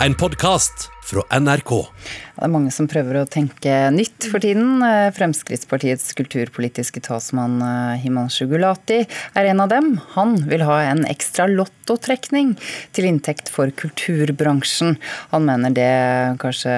[0.00, 1.70] en podkast fra NRK.
[2.36, 4.82] Det er mange som prøver å tenke nytt for tiden.
[5.16, 9.94] Fremskrittspartiets kulturpolitiske talsmann eh, Himanshu Gulati er en av dem.
[10.16, 12.54] Han vil ha en ekstra lottotrekning
[12.96, 14.98] til inntekt for kulturbransjen.
[15.32, 15.92] Han mener det
[16.42, 16.76] kanskje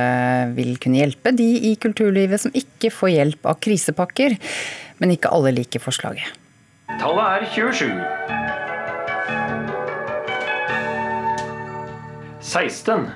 [0.58, 4.38] vil kunne hjelpe de i kulturlivet som ikke får hjelp av krisepakker.
[5.02, 6.36] Men ikke alle liker forslaget.
[6.98, 8.67] Tallet er 27.
[12.48, 13.10] 16.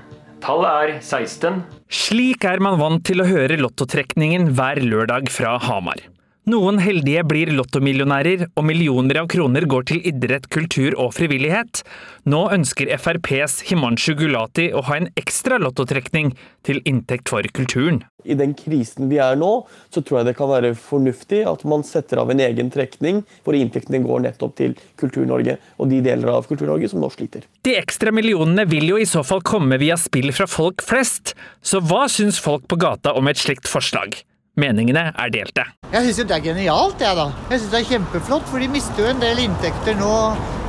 [0.45, 1.63] Tallet er 16.
[1.89, 6.03] Slik er man vant til å høre lottotrekningen hver lørdag fra Hamar.
[6.43, 11.85] Noen heldige blir lottomillionærer, og millioner av kroner går til idrett, kultur og frivillighet.
[12.27, 16.33] Nå ønsker FrPs Himanshu Gulati å ha en ekstra lottotrekning
[16.67, 18.01] til inntekt for kulturen.
[18.27, 19.53] I den krisen vi er nå,
[19.95, 23.55] så tror jeg det kan være fornuftig at man setter av en egen trekning, hvor
[23.55, 27.47] inntektene går nettopp til Kultur-Norge og de deler av Kultur-Norge som nå sliter.
[27.63, 31.79] De ekstra millionene vil jo i så fall komme via spill fra folk flest, så
[31.87, 34.25] hva syns folk på gata om et slikt forslag?
[34.61, 35.63] Meningene er delte.
[35.95, 37.31] Jeg syns det er genialt, jeg da.
[37.49, 40.11] Jeg syns det er kjempeflott, for de mister jo en del inntekter nå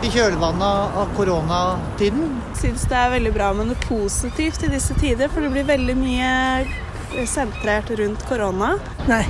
[0.08, 2.30] i kjølvannet av koronatiden.
[2.54, 5.68] Jeg syns det er veldig bra med noe positivt i disse tider, for det blir
[5.68, 8.78] veldig mye sentrert rundt korona.
[9.12, 9.26] Nei.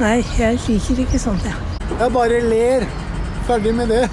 [0.00, 1.52] Nei, jeg liker ikke sånt, jeg.
[1.52, 2.00] Ja.
[2.00, 2.88] Jeg bare ler.
[3.44, 4.06] Ferdig med det.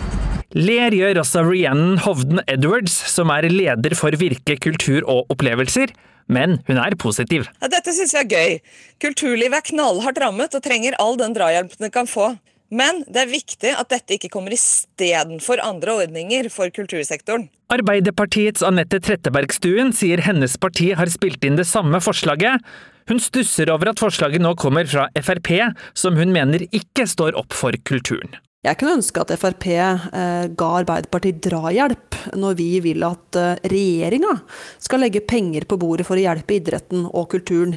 [0.60, 5.96] Ler gjør også Rhiannon Hovden Edwards, som er leder for Virke kultur og opplevelser
[6.28, 7.48] men hun er positiv.
[7.62, 8.58] Ja, dette syns jeg er gøy.
[9.04, 12.34] Kulturlivet er knallhardt rammet og trenger all den drahjelpen det kan få.
[12.74, 17.46] Men det er viktig at dette ikke kommer istedenfor andre ordninger for kultursektoren.
[17.74, 22.64] Arbeiderpartiets Anette Trettebergstuen sier hennes parti har spilt inn det samme forslaget.
[23.12, 25.52] Hun stusser over at forslaget nå kommer fra Frp,
[25.94, 28.40] som hun mener ikke står opp for kulturen.
[28.64, 34.38] Jeg kunne ønske at Frp eh, ga Arbeiderpartiet drahjelp når vi vil at eh, regjeringa
[34.80, 37.76] skal legge penger på bordet for å hjelpe idretten og kulturen.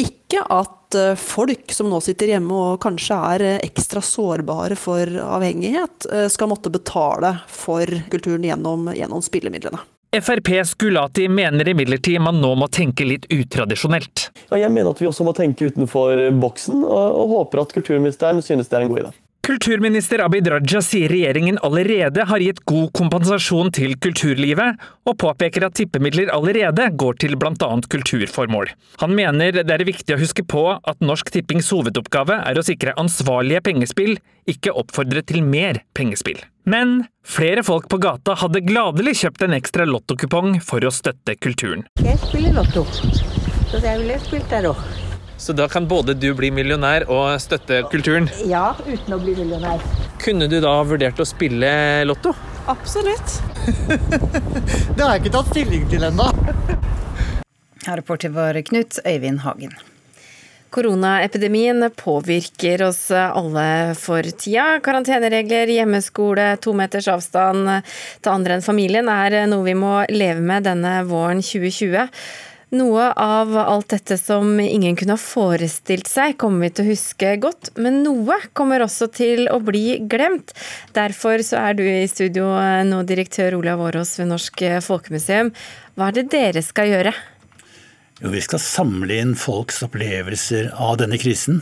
[0.00, 6.08] Ikke at eh, folk som nå sitter hjemme og kanskje er ekstra sårbare for avhengighet,
[6.32, 9.84] skal måtte betale for kulturen gjennom, gjennom spillemidlene.
[10.16, 14.30] FrPs Gulati mener imidlertid man nå må tenke litt utradisjonelt.
[14.48, 18.40] Ja, jeg mener at vi også må tenke utenfor boksen, og, og håper at kulturministeren
[18.44, 19.12] synes det er en god idé.
[19.42, 25.74] Kulturminister Abid Raja sier regjeringen allerede har gitt god kompensasjon til kulturlivet, og påpeker at
[25.74, 27.70] tippemidler allerede går til bl.a.
[27.90, 28.70] kulturformål.
[29.02, 32.94] Han mener det er viktig å huske på at Norsk Tippings hovedoppgave er å sikre
[33.02, 34.14] ansvarlige pengespill,
[34.46, 36.38] ikke oppfordre til mer pengespill.
[36.62, 41.82] Men flere folk på gata hadde gladelig kjøpt en ekstra lottokupong for å støtte kulturen.
[41.98, 45.11] Jeg spiller lotto, så jeg ville spilt der òg.
[45.36, 48.28] Så da kan både du bli millionær og støtte kulturen?
[48.46, 49.82] Ja, uten å bli millionær.
[50.22, 51.70] Kunne du da vurdert å spille
[52.06, 52.34] Lotto?
[52.70, 53.40] Absolutt.
[54.96, 56.28] det har jeg ikke tatt stilling til ennå.
[58.00, 59.74] Reporter var Knut Øyvind Hagen.
[60.72, 64.78] Koronaepidemien påvirker oss alle for tida.
[64.80, 67.68] Karanteneregler, hjemmeskole, to meters avstand
[68.22, 72.08] til andre enn familien er noe vi må leve med denne våren 2020.
[72.72, 77.32] Noe av alt dette som ingen kunne ha forestilt seg, kommer vi til å huske
[77.42, 80.54] godt, men noe kommer også til å bli glemt.
[80.96, 82.48] Derfor så er du i studio
[82.88, 85.52] nå, direktør Olav Årås ved Norsk Folkemuseum.
[86.00, 87.12] Hva er det dere skal gjøre?
[88.22, 91.60] Jo, vi skal samle inn folks opplevelser av denne krisen.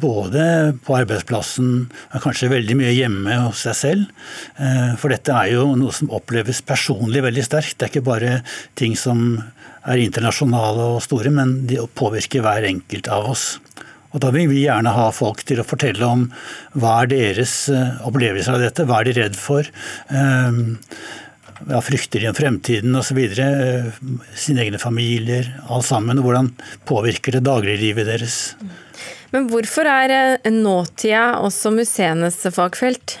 [0.00, 0.44] Både
[0.84, 4.24] på arbeidsplassen og kanskje veldig mye hjemme hos seg selv.
[4.58, 7.78] Eh, for dette er jo noe som oppleves personlig veldig sterkt.
[7.78, 8.34] Det er ikke bare
[8.78, 9.42] ting som
[9.88, 13.46] er internasjonale og store, men de påvirker hver enkelt av oss.
[14.14, 16.28] Og Da vil vi gjerne ha folk til å fortelle om
[16.78, 19.68] hva er deres eh, opplevelser av dette, hva er de redd for.
[21.66, 23.18] Hva frykter de om fremtiden osv.
[23.42, 23.88] Eh,
[24.38, 26.22] sine egne familier, alt sammen.
[26.22, 26.52] Hvordan
[26.88, 28.38] påvirker det dagliglivet deres.
[29.34, 33.18] Men hvorfor er eh, nåtida også museenes fagfelt?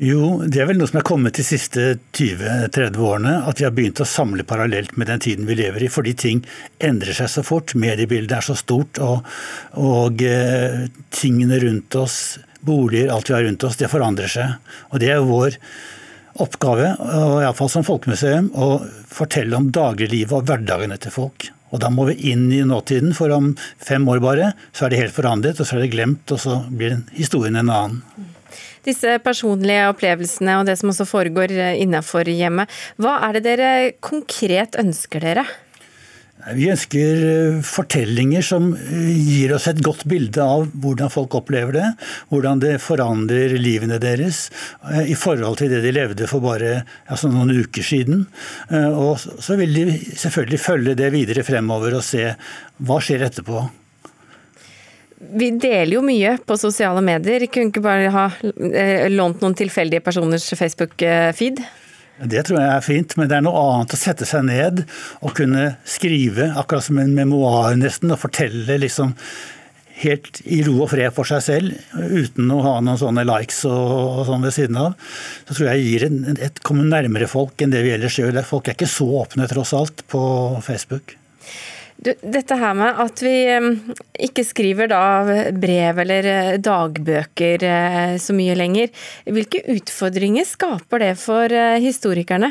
[0.00, 1.82] Jo, det er vel noe som er kommet de siste
[2.16, 3.34] 20-30 årene.
[3.44, 5.90] At vi har begynt å samle parallelt med den tiden vi lever i.
[5.92, 6.40] Fordi ting
[6.80, 7.74] endrer seg så fort.
[7.76, 9.00] Mediebildet er så stort.
[9.04, 9.26] Og,
[9.76, 14.56] og eh, tingene rundt oss, boliger, alt vi har rundt oss, det forandrer seg.
[14.88, 15.60] Og det er jo vår
[16.42, 16.94] oppgave,
[17.44, 21.50] iallfall som folkemuseum, å fortelle om dagliglivet og hverdagene til folk.
[21.70, 25.02] Og da må vi inn i nåtiden, for om fem år bare så er det
[25.04, 28.28] helt forandret, og så er det glemt, og så blir historien en annen.
[28.86, 31.52] Disse personlige opplevelsene og det som også foregår
[31.82, 32.70] innenfor hjemmet.
[32.96, 33.72] Hva er det dere
[34.02, 35.44] konkret ønsker dere?
[36.56, 41.76] Vi ønsker eh, fortellinger som eh, gir oss et godt bilde av hvordan folk opplever
[41.76, 41.88] det.
[42.30, 44.46] Hvordan det forandrer livene deres
[44.88, 48.24] eh, i forhold til det de levde for bare altså noen uker siden.
[48.70, 49.84] Og så vil de
[50.16, 52.30] selvfølgelig følge det videre fremover og se
[52.86, 53.62] hva skjer etterpå.
[55.36, 57.44] Vi deler jo mye på sosiale medier.
[57.52, 58.26] Kunne ikke bare ha
[59.12, 61.60] lånt noen tilfeldige personers Facebook-feed?
[62.20, 64.82] Det tror jeg er fint, men det er noe annet å sette seg ned
[65.24, 69.14] og kunne skrive, akkurat som en memoar nesten, og fortelle liksom
[70.00, 74.20] helt i ro og fred for seg selv, uten å ha noen sånne likes og,
[74.20, 74.94] og sånn ved siden av.
[75.48, 78.40] Så tror jeg gir en, et, kommer nærmere folk enn det vi ellers gjør.
[78.48, 80.22] Folk er ikke så åpne, tross alt, på
[80.64, 81.16] Facebook.
[82.00, 83.34] Du, dette her med at vi
[84.24, 84.88] ikke skriver
[85.52, 88.88] brev eller eh, dagbøker eh, så mye lenger,
[89.28, 92.48] hvilke utfordringer skaper det for eh, historikerne?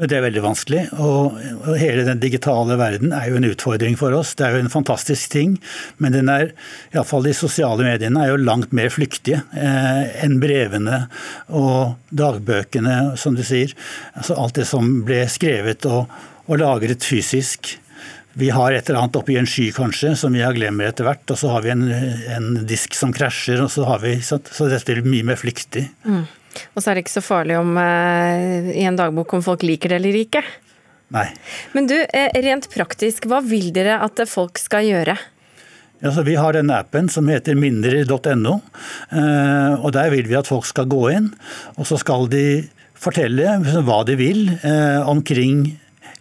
[0.00, 0.86] Det er veldig vanskelig.
[1.04, 1.36] og
[1.76, 4.32] Hele den digitale verden er jo en utfordring for oss.
[4.38, 5.58] Det er jo en fantastisk ting,
[6.00, 6.54] men den er,
[6.94, 11.04] iallfall de sosiale mediene er jo langt mer flyktige enn brevene
[11.52, 13.76] og dagbøkene, som du sier.
[14.16, 16.08] Altså alt det som ble skrevet og,
[16.48, 17.76] og lagret fysisk.
[18.38, 21.24] Vi har et eller annet oppi en sky kanskje, som vi har glemmer etter hvert.
[21.28, 21.84] Og så har vi en,
[22.36, 25.84] en disk som krasjer, og så har vi Så, så dette blir mye mer flyktig.
[26.08, 26.24] Mm.
[26.74, 29.92] Og så er det ikke så farlig om eh, i en dagbok om folk liker
[29.92, 30.42] det eller ikke.
[31.12, 31.28] Nei.
[31.76, 35.16] Men du, eh, rent praktisk, hva vil dere at folk skal gjøre?
[36.02, 38.54] Ja, vi har den appen som heter mindre.no.
[39.12, 41.30] Eh, og Der vil vi at folk skal gå inn,
[41.76, 42.64] og så skal de
[43.02, 44.44] fortelle hva de vil
[45.10, 45.72] omkring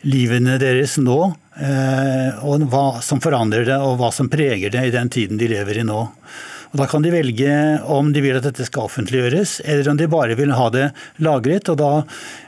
[0.08, 1.20] livene deres nå,
[1.62, 5.50] eh, og hva som forandrer det og hva som preger det i den tiden de
[5.52, 6.06] lever i nå.
[6.72, 7.52] Og Da kan de velge
[7.92, 10.88] om de vil at dette skal offentliggjøres, eller om de bare vil ha det
[11.20, 11.68] lagret.
[11.70, 11.92] og Da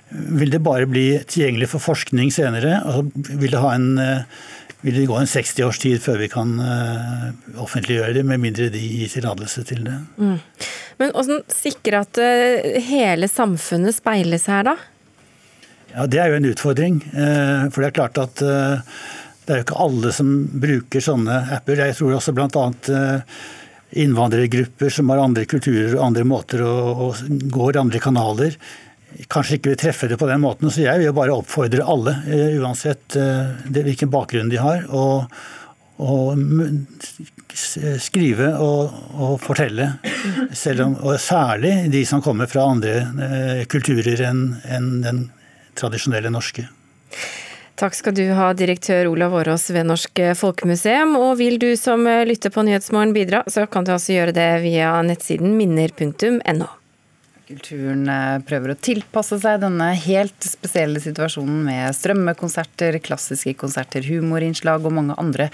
[0.10, 2.82] vil det bare bli tilgjengelig for forskning senere.
[2.86, 4.24] og vil det, en, eh,
[4.82, 8.70] vil det gå en 60 års tid før vi kan eh, offentliggjøre det, med mindre
[8.72, 10.00] de gir tillatelse til det.
[10.18, 10.40] Mm.
[11.00, 12.16] Men hvordan sikre at
[12.88, 14.78] hele samfunnet speiles her, da?
[15.94, 17.02] Ja, Det er jo en utfordring.
[17.14, 18.94] Eh, for det er klart at eh,
[19.44, 20.32] det er jo ikke alle som
[20.64, 21.84] bruker sånne apper.
[21.86, 22.64] Jeg tror også bl.a.
[22.94, 23.44] Eh,
[24.04, 27.20] innvandrergrupper som har andre kulturer og andre måter og,
[27.54, 28.56] går andre kanaler,
[29.30, 30.72] kanskje ikke vil treffe det på den måten.
[30.74, 32.16] Så jeg vil jo bare oppfordre alle,
[32.58, 33.14] uansett
[33.70, 35.22] hvilken bakgrunn de har, å
[37.54, 39.92] skrive og, og fortelle.
[40.74, 45.24] Om, og særlig de som kommer fra andre kulturer enn en den
[45.80, 46.68] tradisjonelle norske.
[47.80, 51.16] Takk skal du ha, direktør Olav Årås ved Norsk Folkemuseum.
[51.18, 54.94] Og vil du som lytter på Nyhetsmorgen bidra, så kan du altså gjøre det via
[55.06, 56.70] nettsiden minner.no.
[57.44, 64.86] Kulturen eh, prøver å tilpasse seg denne helt spesielle situasjonen med strømmekonserter, klassiske konserter, humorinnslag
[64.88, 65.50] og mange andre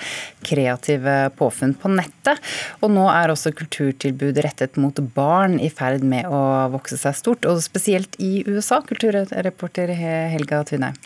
[0.46, 2.38] kreative påfunn på nettet.
[2.86, 6.42] Og nå er også kulturtilbud rettet mot barn i ferd med å
[6.76, 8.84] vokse seg stort, og spesielt i USA.
[8.86, 11.00] Kulturreporter Helga Tvinheim.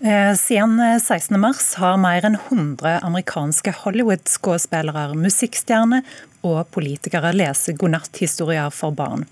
[0.00, 6.02] Eh, siden 16.3 har mer enn 100 amerikanske Hollywood-skuespillere, musikkstjerner
[6.48, 9.28] og politikere lest godnatthistorier for barn.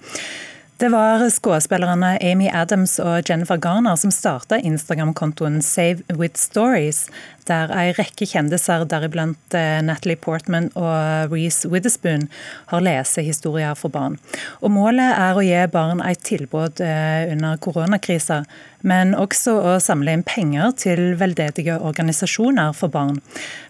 [0.78, 7.08] Det var skuespillerne Amy Adams og Jennifer Garner som starta Instagram-kontoen Save With Stories,
[7.50, 12.28] der ei rekke kjendiser, deriblant eh, Natalie Portman og Reece Witherspoon,
[12.70, 14.20] har lesehistorier for barn.
[14.62, 18.44] Og Målet er å gi barn et tilbud eh, under koronakrisa,
[18.86, 23.18] men også å samle inn penger til veldedige organisasjoner for barn.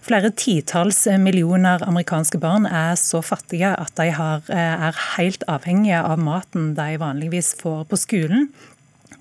[0.05, 6.03] Flere titalls millioner amerikanske barn er så fattige at de har, eh, er helt avhengige
[6.03, 8.49] av maten de vanligvis får på skolen.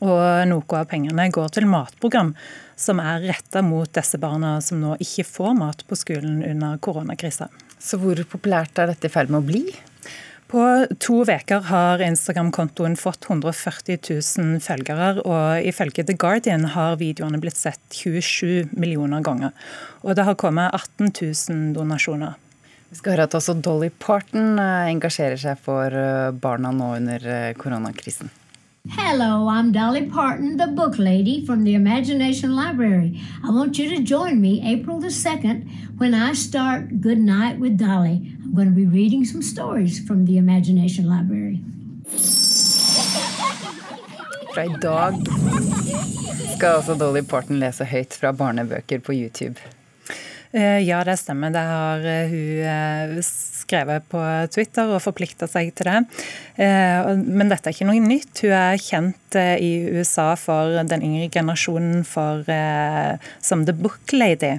[0.00, 2.34] Og noe av pengene går til matprogram
[2.76, 7.48] som er retta mot disse barna som nå ikke får mat på skolen under koronakrisa.
[7.78, 9.64] Så hvor populært er dette i ferd med å bli?
[10.48, 17.40] På to uker har Instagram-kontoen fått 140 000 følgere, og ifølge The Guardian har videoene
[17.42, 19.52] blitt sett 27 millioner ganger.
[20.00, 22.38] Og det har kommet 18 000 donasjoner.
[22.88, 27.28] Vi skal høre at også Dolly Parton eh, engasjerer seg for eh, barna nå under
[27.28, 28.32] eh, koronakrisen.
[28.88, 33.20] Hello, I'm Dolly Parton, the book lady from the Imagination Library.
[33.44, 37.76] I want you to join me April the 2nd when I start Good Night with
[37.76, 38.37] Dolly.
[38.48, 41.58] I'm going to be reading some stories from the Imagination Library.
[44.54, 45.14] Fra i dag
[46.56, 49.60] skal altså Dolly Parton lese høyt fra barnebøker på YouTube.
[50.52, 51.52] Eh, ja, det stemmer.
[51.52, 53.20] Det har eh, hun
[53.68, 55.98] skrevet på Twitter og forplikta seg til det.
[56.58, 58.42] Men dette er ikke noe nytt.
[58.42, 62.48] Hun er kjent i USA for den yngre generasjonen for,
[63.44, 64.56] som The Book Lady.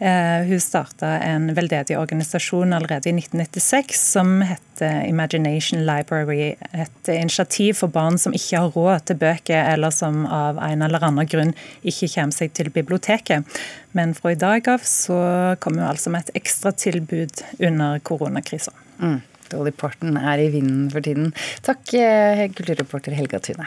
[0.00, 6.54] Hun starta en veldedig organisasjon allerede i 1996 som heter Imagination Library.
[6.72, 11.04] Et initiativ for barn som ikke har råd til bøker, eller som av en eller
[11.04, 13.60] annen grunn ikke kommer seg til biblioteket.
[13.92, 15.18] Men fra i dag av så
[15.62, 18.72] kommer vi altså med et ekstra tilbud under koronakrisa.
[19.00, 19.20] Mm.
[19.50, 21.32] Dolly Parton er i vinden for tiden.
[21.66, 23.66] Takk, eh, kulturreporter Helga Tune.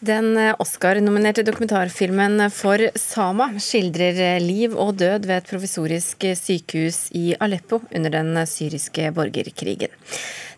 [0.00, 7.06] Den eh, Oscar-nominerte dokumentarfilmen For Sama skildrer eh, liv og død ved et provisorisk sykehus
[7.16, 9.94] i Aleppo under den syriske borgerkrigen.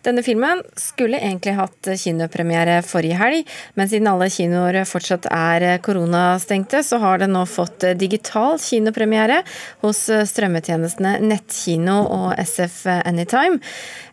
[0.03, 6.83] Denne filmen skulle egentlig hatt kinopremiere forrige helg, men siden alle kinoer fortsatt er koronastengte,
[6.87, 9.41] så har den nå fått digital kinopremiere
[9.83, 13.59] hos strømmetjenestene Nettkino og SF Anytime.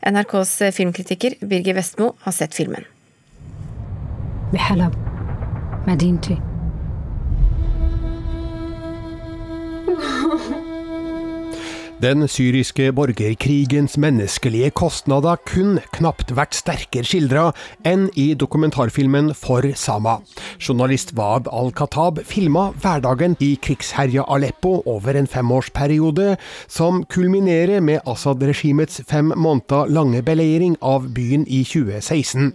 [0.02, 2.86] NRKs filmkritiker Birger Vestmo har sett filmen.
[4.52, 5.09] بحلب
[5.88, 6.38] مدينتي
[12.01, 17.43] Den syriske borgerkrigens menneskelige kostnader kun knapt vært sterkere skildra
[17.85, 20.15] enn i dokumentarfilmen For Sama.
[20.57, 29.03] Journalist Wab al-Khatab filma hverdagen i krigsherja Aleppo over en femårsperiode, som kulminerer med Assad-regimets
[29.05, 32.49] fem måneder lange beleiring av byen i 2016.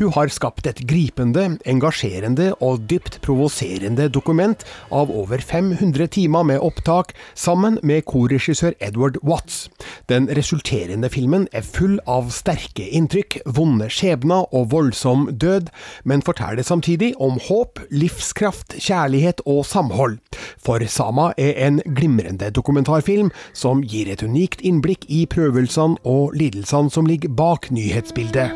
[0.00, 6.66] Hun har skapt et gripende, engasjerende og dypt provoserende dokument av over 500 timer med
[6.66, 9.69] opptak, sammen med korregissør Edward Watts.
[10.09, 15.67] Den resulterende filmen er full av sterke inntrykk, vonde skjebner og voldsom død,
[16.03, 20.19] men forteller samtidig om håp, livskraft, kjærlighet og samhold.
[20.57, 26.93] For Sama er en glimrende dokumentarfilm som gir et unikt innblikk i prøvelsene og lidelsene
[26.93, 28.53] som ligger bak nyhetsbildet.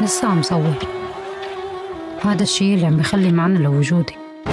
[0.00, 0.78] لسه مصور
[2.22, 4.51] هذا الشيء اللي عم بيخلي معنى لوجودي Yo,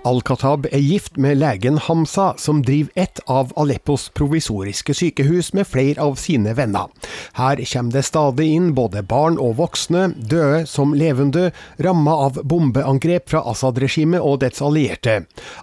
[0.00, 6.00] Al-Khatab er gift med legen Hamza, som driver et av Aleppos provisoriske sykehus med flere
[6.00, 6.88] av sine venner.
[7.36, 11.50] Her kommer det stadig inn både barn og voksne, døde som levende,
[11.84, 15.18] ramma av bombeangrep fra Assad-regimet og dets allierte.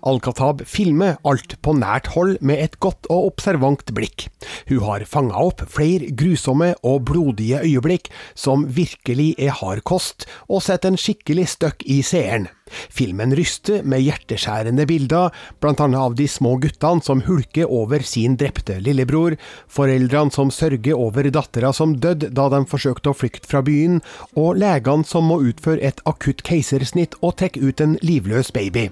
[0.05, 4.27] Al-Khatab filmer alt på nært hold med et godt og observant blikk.
[4.69, 10.61] Hun har fanga opp flere grusomme og blodige øyeblikk som virkelig er hard kost, og
[10.61, 12.51] setter en skikkelig støkk i seeren.
[12.93, 18.37] Filmen ryster med hjerteskjærende bilder, blant annet av de små guttene som hulker over sin
[18.39, 19.37] drepte lillebror,
[19.71, 24.01] foreldrene som sørger over dattera som døde da de forsøkte å flykte fra byen,
[24.35, 28.89] og legene som må utføre et akutt keisersnitt og trekke ut en livløs baby.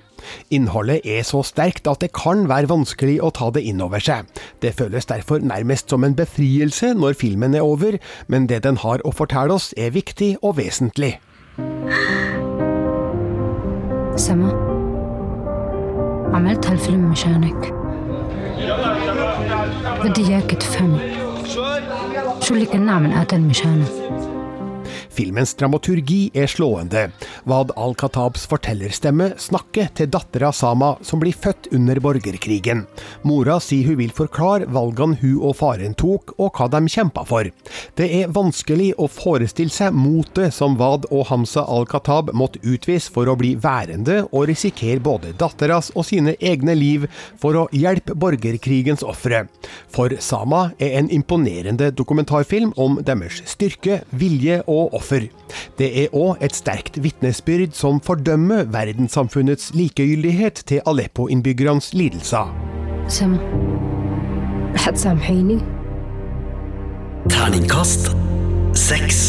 [0.50, 4.30] Innholdet er så sterkt at det kan være vanskelig å ta det inn over seg.
[4.64, 9.04] Det føles derfor nærmest som en befrielse når filmen er over, men det den har
[9.06, 11.18] å fortelle oss er viktig og vesentlig.
[14.16, 14.76] سما.
[16.34, 17.74] عملت هالفيلم مشانك.
[20.04, 21.00] بدي إياك تفهمي.
[22.42, 23.86] شو اللي كنا عم نقاتل مشانه؟
[25.16, 27.06] Filmens dramaturgi er slående.
[27.48, 32.84] Wad al-Khatabs fortellerstemme snakker til dattera Sama, som blir født under borgerkrigen.
[33.24, 37.48] Mora sier hun vil forklare valgene hun og faren tok, og hva de kjempa for.
[37.96, 43.32] Det er vanskelig å forestille seg motet som Wad og Hamza al-Khatab måtte utvise for
[43.32, 47.08] å bli værende og risikere både datteras og sine egne liv
[47.40, 49.46] for å hjelpe borgerkrigens ofre.
[49.96, 55.30] For Sama er en imponerende dokumentarfilm om deres styrke, vilje og offer offer.
[55.78, 62.50] Det er òg et sterkt vitnesbyrd som fordømmer verdenssamfunnets likegyldighet til Aleppo-innbyggernes lidelser.
[67.30, 68.12] Terningkast
[68.78, 69.22] seks.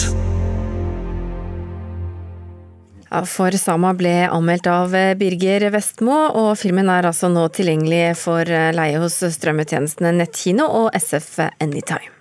[3.06, 8.45] Ja, for Sama ble anmeldt av Birger Vestmo, og filmen er altså nå tilgjengelig for
[8.45, 12.15] leie hos strømmetjenestene Nettkino og SF Anytime.